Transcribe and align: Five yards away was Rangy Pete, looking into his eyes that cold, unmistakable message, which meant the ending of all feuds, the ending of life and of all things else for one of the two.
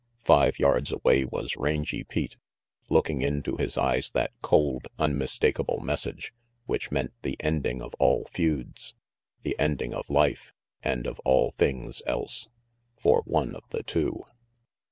Five 0.23 0.57
yards 0.57 0.91
away 0.91 1.25
was 1.25 1.55
Rangy 1.57 2.03
Pete, 2.03 2.35
looking 2.89 3.21
into 3.21 3.55
his 3.57 3.77
eyes 3.77 4.09
that 4.13 4.31
cold, 4.41 4.87
unmistakable 4.97 5.79
message, 5.79 6.33
which 6.65 6.89
meant 6.91 7.13
the 7.21 7.37
ending 7.39 7.83
of 7.83 7.93
all 7.99 8.25
feuds, 8.31 8.95
the 9.43 9.55
ending 9.59 9.93
of 9.93 10.09
life 10.09 10.53
and 10.81 11.05
of 11.05 11.19
all 11.19 11.51
things 11.51 12.01
else 12.07 12.47
for 12.99 13.21
one 13.25 13.53
of 13.53 13.61
the 13.69 13.83
two. 13.83 14.25